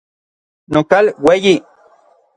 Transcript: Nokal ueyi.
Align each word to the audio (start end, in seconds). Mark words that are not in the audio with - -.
Nokal 0.73 1.05
ueyi. 1.27 1.55